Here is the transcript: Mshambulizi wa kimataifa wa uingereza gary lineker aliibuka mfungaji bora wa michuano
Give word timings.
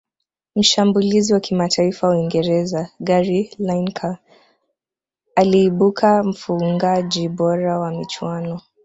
Mshambulizi 0.55 1.33
wa 1.33 1.39
kimataifa 1.39 2.07
wa 2.07 2.15
uingereza 2.15 2.89
gary 2.99 3.55
lineker 3.57 4.17
aliibuka 5.35 6.23
mfungaji 6.23 7.29
bora 7.29 7.79
wa 7.79 7.91
michuano 7.91 8.61